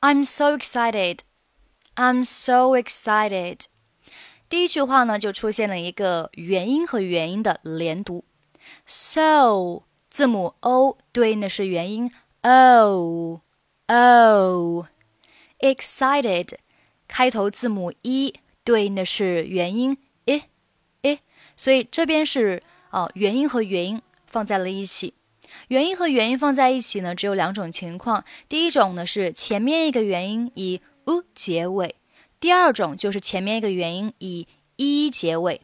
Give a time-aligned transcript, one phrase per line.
[0.00, 1.18] I'm so excited.
[1.94, 3.60] I'm so excited.
[4.48, 8.24] 第一句话呢，就出现了一个元音和元音的连读。
[8.86, 12.12] So 字母 o 对应的是元音
[12.42, 13.40] o
[13.86, 16.54] o。Excited
[17.06, 18.34] 开头字母 e
[18.64, 20.44] 对应的是元音 i
[21.02, 21.18] i，
[21.56, 25.14] 所以这边是啊元音和元音放在了一起。
[25.68, 28.24] 元音和元音放在一起呢，只有两种情况。
[28.48, 31.94] 第一种呢是前面一个元音以 u 结尾，
[32.38, 35.60] 第二种就是前面一个元音以 e 结尾。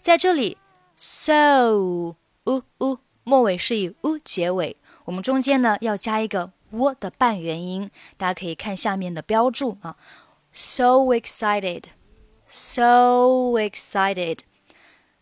[0.00, 0.58] 在这里
[0.96, 7.90] ，so u u 末尾是以 u 结尾，我们中间呢要加一个 w 的半元音。
[8.16, 9.96] 大家可以看下面的标注啊
[10.52, 11.90] ，so excited，so
[13.58, 14.38] excited。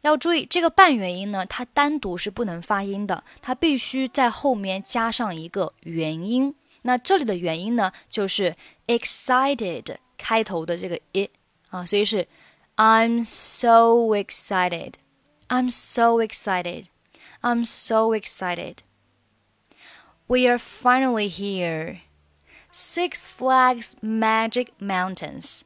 [0.02, 6.56] 要注意，这个半元音呢，它单独是不能发音的，它必须在后面加上一个元音。
[6.84, 8.56] 那这里的元音呢，就是
[8.86, 11.30] excited 开头的这个 i
[11.70, 12.28] 啊，所以是
[12.76, 14.94] I'm so excited,
[15.48, 16.86] I'm so excited,
[17.42, 18.78] I'm so excited.
[20.28, 22.02] We are finally here.
[22.72, 25.62] Six Flags Magic Mountains.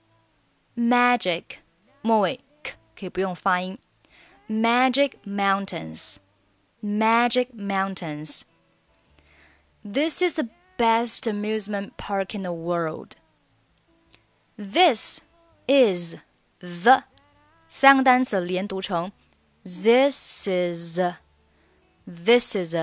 [0.75, 1.43] Magic
[2.01, 3.77] 末尾 k 可以不用发音。
[4.47, 6.19] Magic Mountains.
[6.81, 8.45] Magic Mountains.
[9.83, 13.15] This is the best amusement park in the world.
[14.57, 15.21] This
[15.67, 16.17] is
[16.59, 17.03] the
[17.69, 19.11] 三个单词连读成
[19.63, 20.99] this is
[22.05, 22.75] this is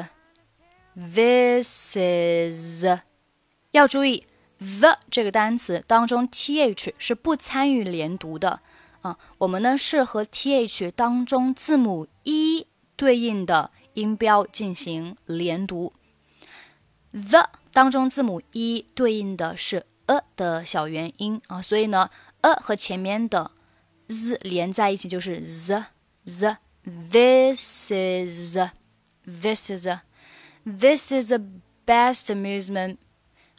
[0.95, 2.87] this is
[3.73, 4.27] 要注意
[4.59, 8.61] the 这个单词当中 th 是不参与连读的。
[9.02, 15.94] 啊，我们呢是和 th 当中字母 e 对应的音标进行连读。
[17.12, 22.10] the 当中字母 e 对应的是 a 的小元音啊，所以呢
[22.42, 23.52] ，a 和前面的
[24.08, 25.86] z 连在一起就是 the
[26.26, 26.58] the。
[26.84, 28.58] This is
[29.24, 29.88] this is
[30.66, 31.40] this is the
[31.86, 32.98] best amusement。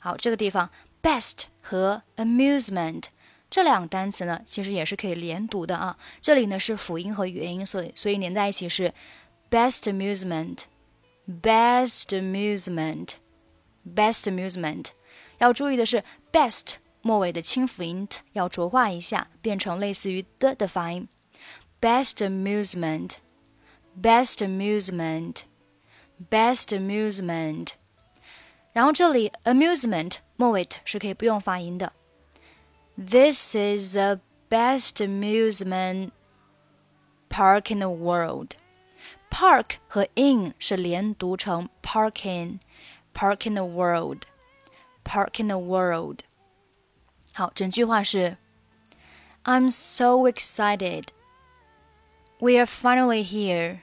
[0.00, 3.04] 好，这个地方 best 和 amusement。
[3.52, 5.98] 这两个单词呢，其实也是可以连读的啊。
[6.22, 8.94] 这里呢是辅音和元音，所以所以连在一起是
[9.50, 14.86] best amusement，best amusement，best amusement。
[15.36, 16.02] 要注意的是
[16.32, 21.06] best 末尾的清辅音 t 要浊化一下，变成类似于的的发音。
[21.78, 27.72] best amusement，best amusement，best amusement。
[28.72, 31.92] 然后这里 amusement 末尾 t 是可以不用发音的。
[33.01, 34.19] This is the
[34.49, 36.13] best amusement
[37.29, 38.55] park in the world.
[39.29, 42.59] Park 和 in 是连读成 parking,
[43.13, 44.23] park in the world,
[45.03, 46.21] park in the world.
[47.33, 48.37] 好，整句话是
[49.43, 51.09] I'm so excited.
[52.39, 53.81] We are finally here.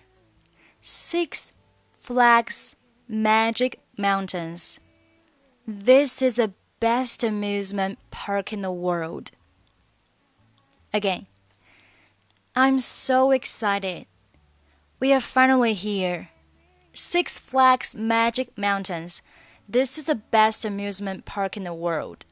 [0.82, 1.52] Six
[2.00, 2.74] Flags
[3.08, 4.78] Magic Mountains.
[5.66, 9.30] This is a best amusement park in the world.
[10.92, 11.26] Again,
[12.54, 14.06] I'm so excited.
[15.00, 16.28] We are finally here.
[16.92, 19.20] Six Flags Magic Mountains.
[19.68, 22.24] This is the best amusement park in the world.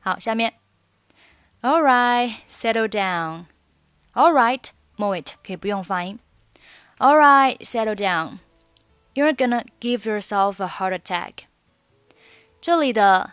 [0.00, 0.52] 好，下面，
[1.62, 3.46] All right, settle down.
[4.14, 6.18] All right, 末尾可以不用发音。
[6.98, 8.38] All right, settle down.
[9.14, 11.45] You're gonna give yourself a heart attack.
[12.66, 13.32] 这里的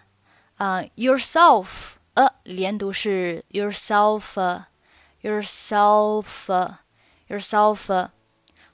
[0.58, 4.64] 呃 yourself 呃连读是 yourself
[5.22, 6.78] yourself
[7.28, 8.10] yourself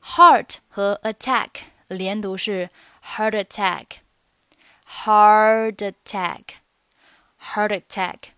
[0.01, 1.49] heart 和 attack
[1.87, 2.69] 连读是
[3.03, 3.97] heart attack
[5.03, 6.55] heart attack
[7.53, 8.29] heart attack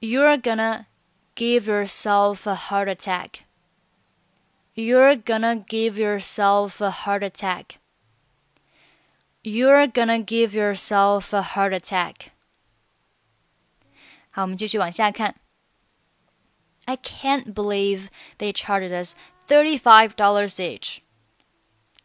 [0.00, 0.86] you're gonna
[1.34, 3.44] give yourself a heart attack
[4.74, 7.78] you're gonna give yourself a heart attack
[9.44, 12.28] you're gonna give yourself a heart attack.
[14.30, 15.36] 好，我们继续往下看。
[16.86, 18.08] I can't believe
[18.38, 19.14] they charged us
[19.46, 20.98] thirty-five dollars each.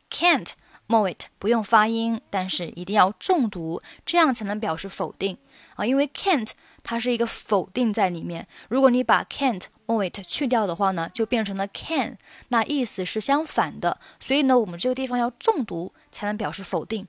[0.09, 0.51] Can't
[0.87, 5.37] 末尾不用发音，但是一定要重读，这样才能表示否定
[5.75, 5.85] 啊。
[5.85, 6.51] 因为 can't
[6.83, 12.17] 它是一个否定在里面，如果你把 can't 末尾去掉的话呢，就变成了 can，
[12.49, 13.99] 那意思是相反的。
[14.19, 17.07] 所以呢，我们这个地方要重读才能表示否定。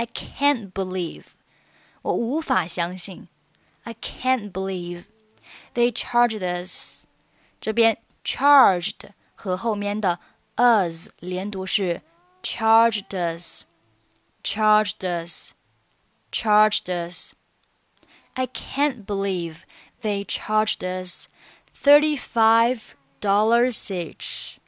[0.00, 1.32] I can't believe，
[2.02, 3.28] 我无法相信。
[3.84, 5.04] I can't believe
[5.74, 7.06] they charged us。
[7.60, 10.20] 这边 charged 和后面的
[10.56, 12.02] us 连读是
[12.42, 15.52] charged us，charged us。
[16.32, 17.34] charged us.
[18.34, 19.62] I can't believe
[20.02, 21.28] they charged us
[21.72, 24.58] thirty-five dollars each.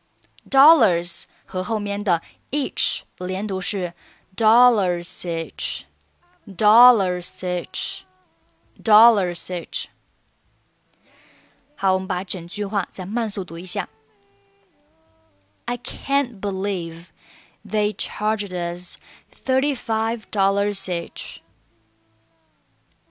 [0.49, 2.23] Dollars 和后面的
[2.53, 3.93] each 连读是
[4.37, 5.85] dollars each,
[6.47, 8.03] dollars each,
[8.83, 9.87] dollars each。
[11.77, 13.89] 好，我们把整句话再慢速读一下。
[15.67, 17.09] I can't believe
[17.67, 18.97] they charged us
[19.31, 21.41] thirty-five dollars each.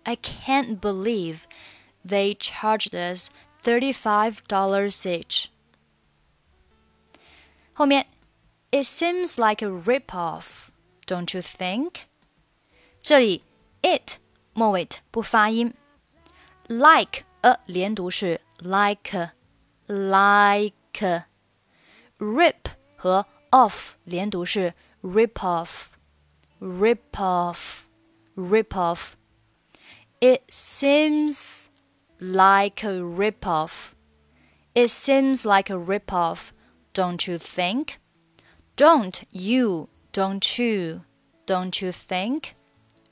[0.03, 1.43] I can't believe
[2.05, 3.29] they charged us
[3.63, 5.49] thirty-five dollars each.
[7.73, 8.07] 后面，
[8.69, 10.70] It seems like a rip-off,
[11.05, 12.01] don't you think？
[13.01, 13.43] 这里
[13.81, 14.17] it
[14.53, 15.73] 末尾不发音，
[16.67, 19.31] like a 连读是 like
[19.85, 20.73] like
[22.17, 25.91] rip 和 off 连读是 rip off
[26.59, 27.83] rip off
[28.35, 31.67] rip off。It seems
[32.17, 33.93] like a rip off.
[34.73, 36.51] It seems like a rip off.
[36.93, 37.99] Don't you think?
[38.75, 41.03] Don't you, don't you,
[41.45, 42.55] don't you think?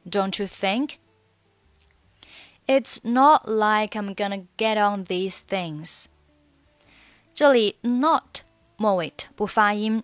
[0.08, 1.00] Don't you think?
[2.68, 6.06] It's not like I'm gonna get on these things.
[7.34, 8.42] 这里 not
[8.78, 10.04] 末尾不发音，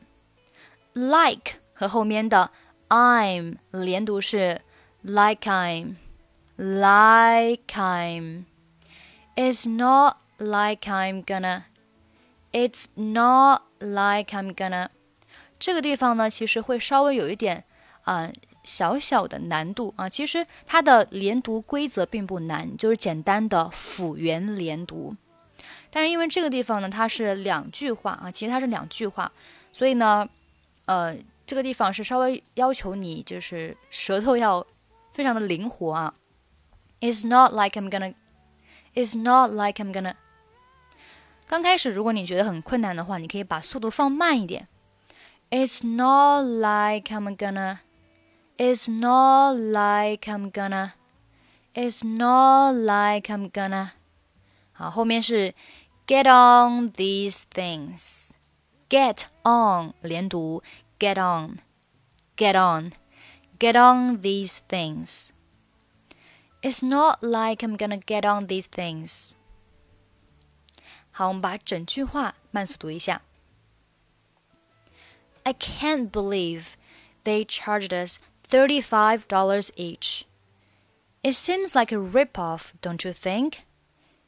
[0.94, 2.52] like 和后面的
[2.90, 4.62] I'm 连读是
[5.02, 5.96] like I'm,
[6.58, 8.46] like I'm.
[9.36, 11.64] It's not like I'm gonna.
[12.52, 14.90] It's not like I'm gonna，
[15.59, 17.65] 这个地方呢，其实会稍微有一点
[18.03, 18.33] 啊、呃、
[18.63, 20.09] 小小的难度啊。
[20.09, 25.17] 其实它的连读规则并不难，就是简单的辅元连读。
[25.91, 29.33] 但是因为这个地方呢，它是两句话啊，其实它是两句话，
[29.73, 30.29] 所以呢，
[30.85, 31.17] 呃，
[31.47, 34.67] 这个地方是稍微要求你就是舌头要
[35.13, 36.15] 非常的灵活啊。
[37.01, 38.15] It's not like I'm gonna.
[38.95, 40.15] It's not like I'm gonna.
[41.47, 44.69] 刚开始，如果你觉得很困难的话，你可以把速度放慢一点。
[45.50, 47.82] It's not like I'm gonna.
[48.58, 50.94] It's not like I'm gonna.
[51.74, 53.92] It's not like I'm gonna.
[54.74, 55.54] 好，后面是
[56.08, 58.30] get on these things.
[58.90, 60.62] Get on 连读，
[61.00, 61.60] get on,
[62.36, 62.92] get on,
[63.58, 65.30] get on these things.
[66.62, 69.32] It's not like I'm gonna get on these things.
[71.12, 73.22] 好，我们把整句话慢速读一下。
[75.46, 76.78] I can't believe
[77.24, 80.26] they charged us thirty-five dollars each.
[81.24, 83.66] It seems like a rip-off, don't you think?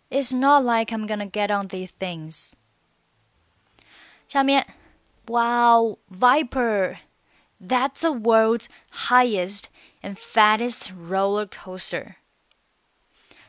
[0.10, 2.54] It's not like I'm gonna get on these things.
[4.28, 4.66] 下面，
[5.28, 7.00] Wow, Viper,
[7.60, 8.68] that's the world's
[9.10, 9.70] highest
[10.02, 12.16] and fattest roller coaster.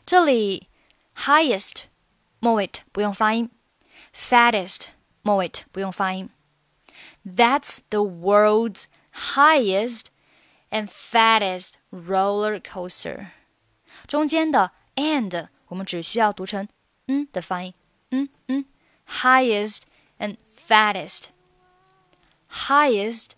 [0.06, 0.68] 这里
[1.16, 1.84] highest
[2.40, 3.50] 末尾不用发音，
[4.14, 4.88] fattest
[5.22, 6.30] 末尾不用发音。
[7.24, 10.10] That's the world's highest
[10.70, 13.28] and fattest roller coaster。
[14.06, 16.68] 中间的 and 我们只需要读成
[17.06, 17.72] 嗯的发音，
[18.10, 18.66] 嗯嗯，
[19.08, 19.82] highest
[20.18, 23.30] and fattest，highest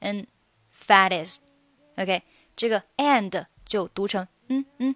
[0.00, 0.26] and
[0.72, 2.22] fattest。OK，
[2.56, 4.94] 这个 and 就读成嗯嗯。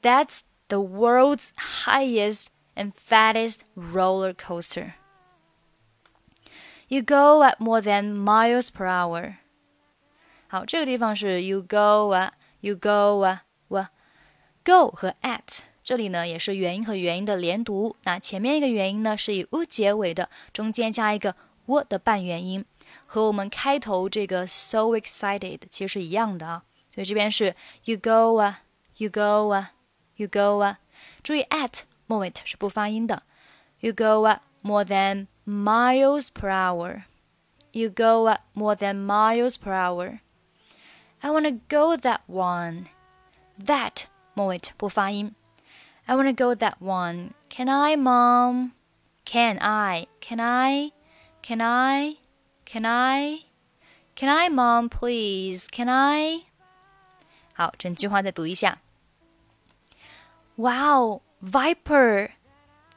[0.00, 1.50] That's the world's
[1.84, 4.94] highest and fattest roller coaster.
[6.87, 9.35] You go at more than miles per hour.
[10.47, 13.87] 好，这个地方是 you go 啊，you go 啊，wa
[14.63, 17.95] go 和 at 这里呢也是元音和元音的连读。
[18.03, 22.63] 那前面一个元音呢是以 u 结尾的，中间加一个 w 的半元音，
[23.05, 26.63] 和我们开头这个 so excited 其实是一样的啊。
[26.93, 28.61] 所以这边是 you go 啊
[28.97, 29.71] ，you go 啊。
[30.19, 30.79] You go 啊，
[31.21, 33.21] 注意 at moment 是不发音的。
[33.81, 37.06] You go at more than miles per hour.
[37.72, 40.20] You go at more than miles per hour.
[41.22, 42.86] I wanna go that one.
[43.58, 45.34] That 末尾不发音。
[46.06, 47.30] I wanna go that one.
[47.48, 48.72] Can I, mom?
[49.24, 50.08] Can I?
[50.20, 50.92] Can I?
[51.42, 52.16] Can I?
[52.64, 53.44] Can I?
[54.14, 54.88] Can I, mom?
[54.88, 55.66] Please?
[55.70, 56.46] Can I?
[57.54, 58.78] 好，整句话再读一下。
[60.56, 62.30] Wow, Viper!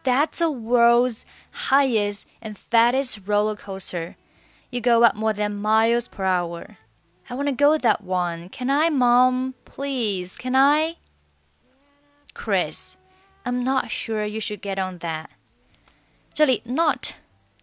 [0.03, 1.25] That's the world's
[1.69, 4.15] highest and fattest roller coaster.
[4.69, 6.77] You go up more than miles per hour.
[7.27, 8.49] I want to go that one.
[8.49, 9.55] Can I, Mom?
[9.65, 10.97] Please, can I?
[12.35, 12.97] Chris,
[13.45, 15.29] I'm not sure you should get on that.
[16.33, 17.13] 这里 not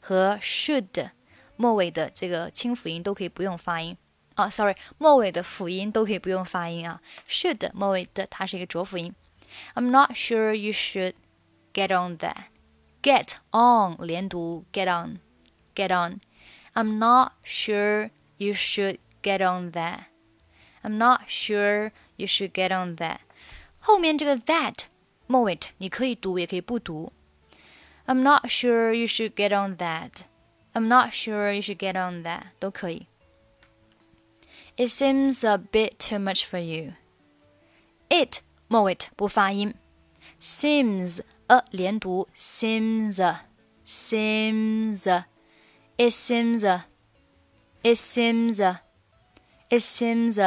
[0.00, 1.10] 和 should
[1.56, 3.96] 末尾的这个清辅音都可以不用发音
[4.34, 7.00] 啊，sorry，末尾的辅音都可以不用发音啊。
[7.28, 9.14] should 末尾的它是一个浊辅音。
[9.74, 11.12] I'm not sure you should
[11.76, 12.44] get on that.
[13.02, 15.18] Get on 连读，get on,
[15.74, 16.20] get on.
[16.74, 20.04] I'm not sure you should get on that.
[20.82, 23.18] I'm not sure you should get on that.
[23.80, 24.84] 后面这个 that
[25.26, 27.12] 末尾你可以读也可以不读。
[28.06, 30.22] I'm not sure you should get on that.
[30.72, 33.06] I'm not sure you should get on that 都可以。
[34.76, 36.94] it seems a bit too much for you.
[38.08, 39.74] It 末尾不发音，
[40.40, 43.20] seems a 连读，seems
[43.84, 45.06] seems
[45.96, 46.64] it seems
[47.82, 48.60] it seems
[49.68, 50.38] it seems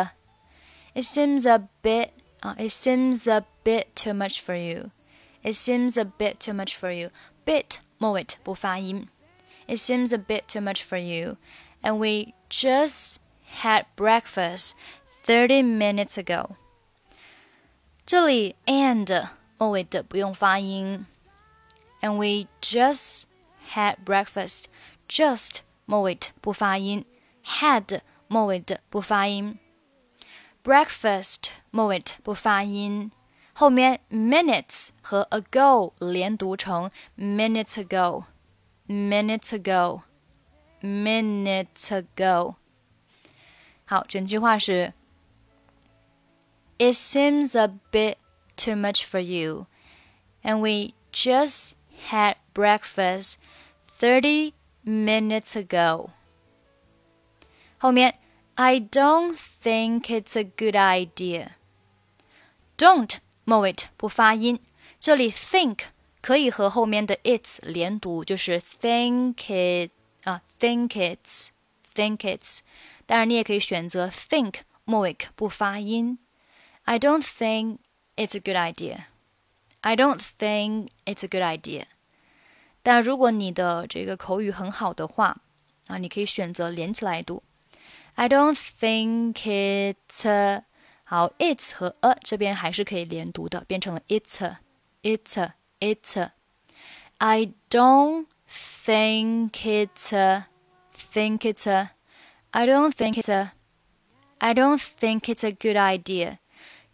[0.94, 4.92] it seems a bit uh, it seems a bit too much for you.
[5.44, 7.12] It seems a bit too much for you.
[7.46, 9.08] Bit 末尾不发音。
[9.68, 11.38] It seems a bit too much for you,
[11.82, 13.18] and we just
[13.62, 14.74] had breakfast
[15.26, 16.56] thirty minutes ago。
[18.06, 19.28] 这里 and
[19.60, 21.06] 末尾的不用发音。
[22.02, 23.24] And we just
[23.74, 24.66] had breakfast.
[25.08, 27.06] Just 末尾不发音，
[27.44, 29.60] had 末尾的不发音，
[30.64, 33.12] breakfast 末尾不发音，
[33.54, 39.54] 后面 minutes 和 ago 连读成 minutes ago，minutes
[40.82, 42.56] ago，minutes ago。
[43.86, 44.94] 好，整句话是：
[46.80, 48.16] It seems a bit
[48.60, 49.68] too much for you,
[50.44, 51.74] and we just
[52.10, 53.36] had breakfast
[53.88, 54.54] thirty
[54.84, 56.12] minutes ago.
[57.78, 58.16] 后面
[58.56, 61.52] I don't think it's a good idea.
[62.78, 64.60] Don't 末尾不发音，
[65.00, 65.80] 这里 think
[66.22, 69.92] 可以和后面的 it's 连读，就是 think it
[70.24, 71.50] 啊，think it's
[71.94, 72.60] think it's。
[73.06, 76.18] 当然，你也可以选择 think 末尾不发音。
[76.86, 77.78] I don't think
[78.16, 79.06] it's a good idea.
[79.82, 81.86] I don't think it's a good idea.
[82.82, 85.38] 但如果你的这个口语很好的话，
[85.88, 87.44] 啊，你可以选择连起来读。
[88.16, 90.64] I don't think it's a,
[91.04, 94.60] 好，it's 和 a 这边还是可以连读的，变成了 it's a,
[95.04, 96.32] it's a, it's a.
[97.18, 100.46] I don't think it's a,
[100.96, 101.92] think it's a.
[102.52, 103.52] I don't think it's a
[104.40, 106.38] I don't think it's a good idea.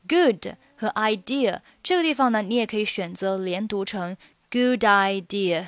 [0.07, 4.17] Good 和 idea 这个地方呢，你也可以选择连读成
[4.49, 5.67] good idea,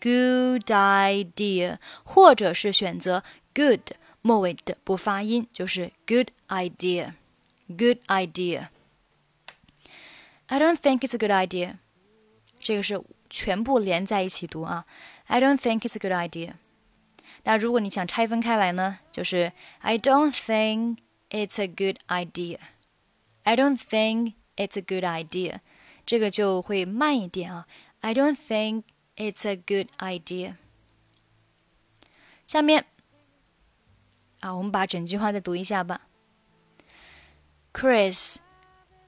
[0.00, 7.14] good idea，或者是选择 good 末尾的不发音，就是 good idea,
[7.66, 8.68] good idea.
[10.48, 11.78] I don't think it's a good idea.
[12.60, 14.84] 这个是全部连在一起读啊。
[15.26, 16.52] I don't think it's a good idea.
[17.44, 20.98] 那如果你想拆分开来呢，就是 I don't think
[21.30, 22.58] it's a good idea.
[23.44, 25.60] I don't think it's a good idea.
[26.04, 27.66] 这个就会慢一点啊。
[28.00, 28.84] I don't think
[29.16, 30.56] it's a good idea.
[32.46, 32.84] 下面
[34.40, 36.02] 啊，我们把整句话再读一下吧。
[37.72, 38.36] Chris,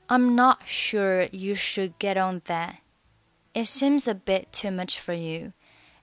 [0.08, 2.76] I'm not sure you should get on that.
[3.54, 5.52] It seems a bit too much for you,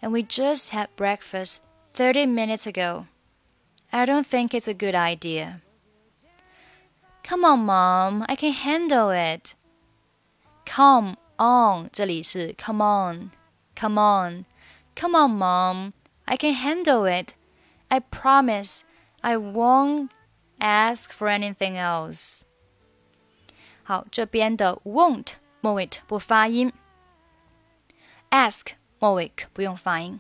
[0.02, 1.60] and we just had breakfast
[1.94, 3.06] 30 minutes ago.
[3.92, 5.62] I don't think it's a good idea.
[7.28, 9.56] Come on, Mom, I can handle it.
[10.66, 13.32] Come on, 这里是 come on,
[13.76, 14.46] come on,
[14.96, 15.94] come on, Mom,
[16.26, 17.34] I can handle it.
[17.88, 18.82] I promise
[19.22, 20.10] I won't
[20.60, 22.42] ask for anything else.
[23.84, 26.72] 好，这边的 won't 末尾不发音，
[28.30, 30.20] ask 末尾不用发音。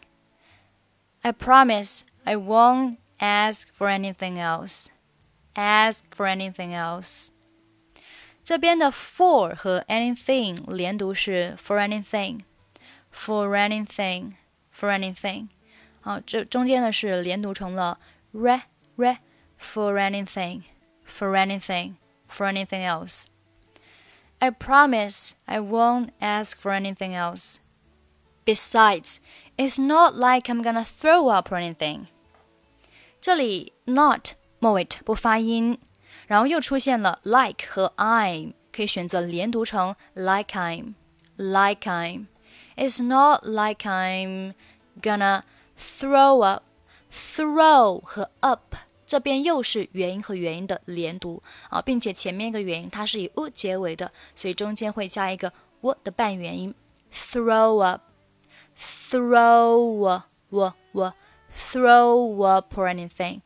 [1.21, 4.87] I promise I won't ask for anything else.
[5.53, 7.29] Ask for anything else.
[8.43, 12.41] 这边的 for 和 anything 连读是 for anything,
[13.11, 14.33] for anything,
[14.71, 15.47] for anything。
[16.01, 17.99] 好，这中间呢是连读成了
[18.33, 18.61] re
[18.97, 19.17] re
[19.59, 20.63] for anything,
[21.07, 21.95] for anything,
[22.29, 23.23] for anything else.
[24.37, 27.59] I promise I won't ask for anything else.
[28.45, 29.19] Besides,
[29.57, 32.07] it's not like I'm gonna throw up or anything。
[33.19, 35.78] 这里 not moit 不发音，
[36.26, 40.94] 然后又出现了 like 和 I'm，可以选择连读成 like I'm
[41.36, 42.26] like I'm。
[42.76, 44.54] It's not like I'm
[45.00, 45.42] gonna
[45.78, 46.62] throw up。
[47.12, 56.74] throw 和 up 这边又是元音和元音的连读啊，并且前面一个元音它是以 u 结尾的，所以中间会加一个 w 的半元音
[57.12, 58.02] ，throw up。
[58.78, 60.24] throw 我
[60.92, 61.14] 我
[61.52, 63.40] throw up or anything，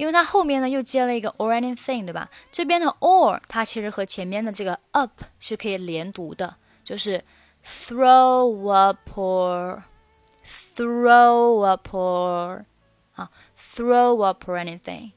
[0.00, 2.30] 因为它后面呢又接了一个 or anything，对吧？
[2.50, 7.22] 这边的 or 它其实和前面的这个 up 是可以连读的，就是
[7.62, 9.82] throw up or
[10.42, 12.64] throw up or
[13.12, 15.10] 啊 throw up or anything。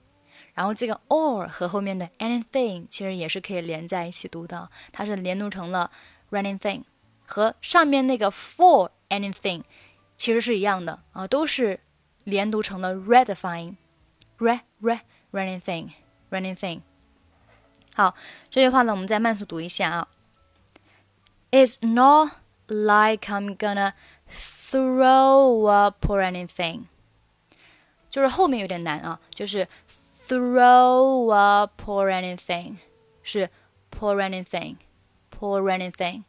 [0.53, 5.89] 然后这个 or 和后面的 anything 其实也是可以连在一起读的，它是连读成了
[6.29, 6.83] running thing，
[7.25, 9.63] 和上面那个 for anything
[10.17, 11.79] 其实是一样的啊，都是
[12.25, 13.77] 连读成了 red 的发音
[14.38, 15.00] ，red red
[15.32, 15.92] running thing
[16.30, 16.82] running thing。
[17.94, 18.14] 好，
[18.50, 20.08] 这句话呢，我们再慢速读一下啊。
[21.50, 22.35] It's not
[22.68, 23.94] like I'm gonna
[24.28, 26.85] throw up or anything，
[28.11, 32.76] 就是后面有点难啊，就是 throw up or anything
[33.23, 33.50] 是
[33.90, 34.76] pour anything
[35.30, 36.25] pour anything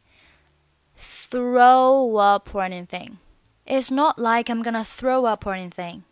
[0.97, 3.17] throw up or anything.
[3.65, 6.03] It's not like I'm gonna throw up or anything.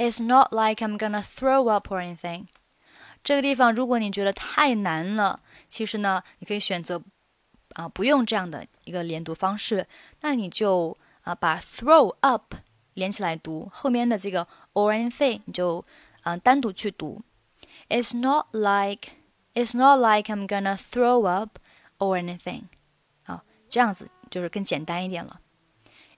[0.00, 2.46] It's not like I'm gonna throw up or anything.
[3.24, 7.02] 这个地方，如果你觉得太难了，其实呢，你可以选择
[7.74, 9.86] 啊不用这样的一个连读方式，
[10.20, 12.54] 那你就啊把 throw up
[12.94, 15.84] 连起来读，后面的这个 or anything 你就
[16.22, 17.22] 啊单独去读。
[17.88, 19.12] It's not like
[19.54, 21.58] It's not like I'm gonna throw up
[21.98, 22.64] or anything.
[23.24, 23.40] 好，
[23.70, 25.40] 这样子就是更简单一点了。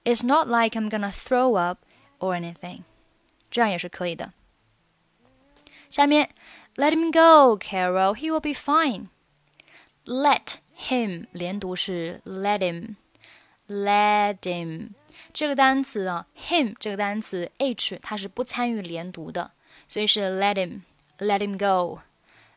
[0.03, 1.79] It's not like I'm gonna throw up
[2.19, 2.83] or anything.
[3.53, 4.33] 这样也是可以的。
[5.88, 6.31] 下面，
[6.77, 8.15] Let him go, Carol.
[8.15, 9.09] He will be fine.
[10.05, 12.95] Let him 连读是 let him,
[13.67, 14.91] let him
[15.33, 19.50] 这个单词啊，him 这个单词 h 它是不参与连读的，
[19.88, 20.83] 所以是 let him,
[21.19, 22.00] let him go,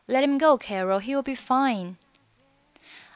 [0.06, 1.00] let him go, Carol.
[1.00, 1.96] He will be fine.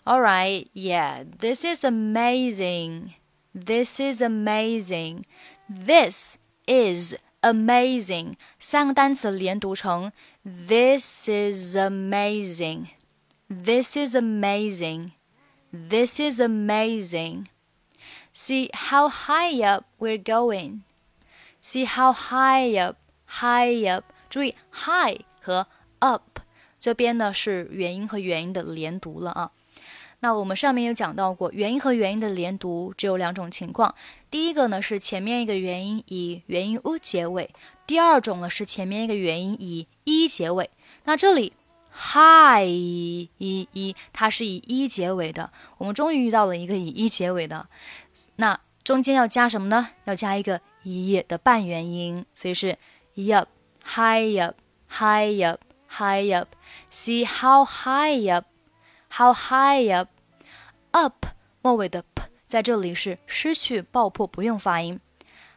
[0.05, 3.15] All right, yeah, this is amazing.
[3.55, 5.25] This is amazing.
[5.69, 8.35] This is amazing.
[8.59, 10.13] 三个单词连读成
[10.43, 12.87] This is amazing.
[13.49, 15.13] This is amazing.
[15.71, 17.47] This is amazing.
[18.35, 20.81] See how high up we're going.
[21.63, 22.97] See how high up,
[23.27, 24.05] high up.
[24.29, 25.67] 注意 high 和
[26.01, 26.41] up
[26.79, 29.51] 这边呢是元音和元音的连读了啊。
[30.21, 33.95] 那我们上面有讲到过，元音和元音的连读只有两种情况。
[34.32, 37.50] 第一个呢是前面一个元音以元音 u 结尾，
[37.86, 40.70] 第二种呢是前面一个元音以一结尾。
[41.04, 41.52] 那这里
[41.94, 45.52] hi 一一，它是以一结尾的。
[45.78, 47.68] 我们终于遇到了一个以一结尾的。
[48.38, 49.90] 那中间要加什么呢？
[50.06, 52.78] 要加一个一的半元音，所以是
[53.34, 53.50] up
[53.84, 54.56] high up
[54.90, 56.48] high up high up。
[56.90, 58.46] See how high up。
[59.10, 60.08] How high up?
[60.92, 61.26] Up
[61.62, 65.01] 末尾的 p 在这里是失去爆破，不用发音。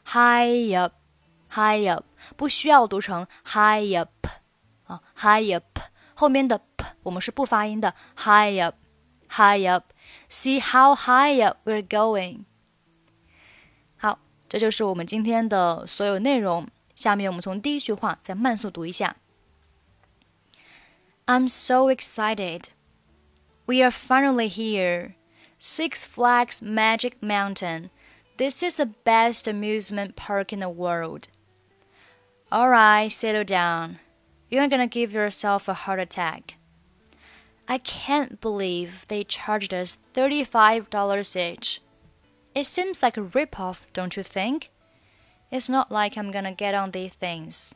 [0.06, 0.94] High up,
[1.52, 4.28] high up 不需要读成 high up
[4.84, 5.80] 啊，high up
[6.15, 7.94] 后面的 p 我们是不发音的。
[8.18, 8.76] High up,
[9.30, 9.94] high up.
[10.30, 12.46] See how high up we're going.
[13.98, 16.68] 好，这就是我们今天的所有内容。
[16.96, 19.15] 下面我们从第一句话再慢速读一下。
[21.26, 22.65] I'm so excited.
[23.65, 25.13] We are finally here.
[25.66, 27.88] Six Flags Magic Mountain.
[28.37, 31.29] This is the best amusement park in the world.
[32.53, 33.98] Alright, settle down.
[34.50, 36.57] You're gonna give yourself a heart attack.
[37.66, 41.81] I can't believe they charged us $35 each.
[42.55, 44.70] It seems like a ripoff, don't you think?
[45.50, 47.74] It's not like I'm gonna get on these things.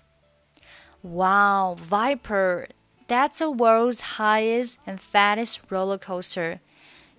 [1.03, 2.69] Wow, Viper,
[3.07, 6.61] that's the world's highest and fattest roller coaster.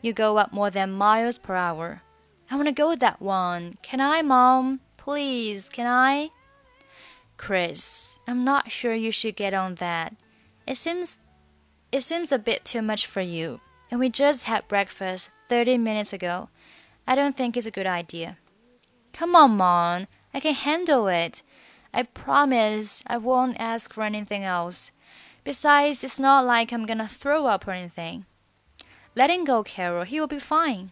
[0.01, 2.01] You go up more than miles per hour.
[2.49, 3.75] I want to go that one.
[3.81, 4.79] Can I, Mom?
[4.97, 6.29] Please, can I?
[7.37, 10.15] Chris, I'm not sure you should get on that.
[10.65, 11.19] It seems
[11.91, 13.61] it seems a bit too much for you.
[13.89, 16.49] And we just had breakfast 30 minutes ago.
[17.07, 18.37] I don't think it's a good idea.
[19.13, 20.07] Come on, Mom.
[20.33, 21.41] I can handle it.
[21.91, 24.91] I promise I won't ask for anything else.
[25.43, 28.25] Besides, it's not like I'm gonna throw up or anything.
[29.14, 30.04] Let him go, Carol.
[30.04, 30.90] He will be fine.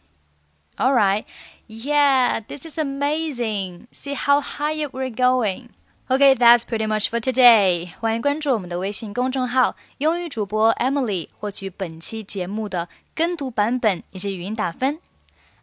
[0.79, 1.25] All right.
[1.69, 3.87] Yeah, this is amazing.
[3.93, 5.71] See how high up we're going.
[6.11, 7.91] Okay, that's pretty much for today.
[8.01, 14.99] 欢迎关注我们的微信公众号“英语主播 Emily”，获取本期节目的跟读版本以及语音打分。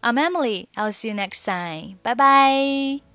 [0.02, 0.68] I'm Emily.
[0.76, 1.98] I'll see you next time.
[2.02, 3.12] Bye bye.